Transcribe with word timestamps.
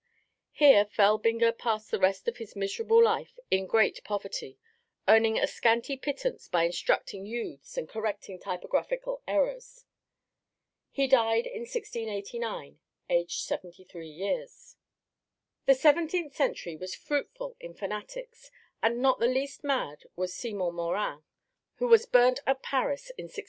Here 0.53 0.83
Felbinger 0.85 1.51
passed 1.51 1.91
the 1.91 1.99
rest 1.99 2.27
of 2.27 2.37
his 2.37 2.55
miserable 2.55 3.03
life 3.03 3.37
in 3.51 3.67
great 3.67 4.03
poverty, 4.03 4.57
earning 5.07 5.37
a 5.37 5.45
scanty 5.45 5.95
pittance 5.95 6.47
by 6.47 6.63
instructing 6.63 7.27
youths 7.27 7.77
and 7.77 7.87
correcting 7.87 8.39
typographical 8.39 9.21
errors. 9.27 9.85
He 10.89 11.05
died 11.07 11.45
in 11.45 11.67
1689, 11.69 12.79
aged 13.11 13.41
seventy 13.41 13.83
three 13.83 14.09
years. 14.09 14.75
The 15.67 15.75
seventeenth 15.75 16.33
century 16.35 16.75
was 16.75 16.95
fruitful 16.95 17.55
in 17.59 17.75
fanatics, 17.75 18.49
and 18.81 19.03
not 19.03 19.19
the 19.19 19.27
least 19.27 19.63
mad 19.63 20.05
was 20.15 20.33
Simon 20.33 20.73
Morin, 20.73 21.21
who 21.75 21.85
was 21.87 22.07
burnt 22.07 22.39
at 22.47 22.63
Paris 22.63 23.11
in 23.19 23.25
1663. 23.25 23.39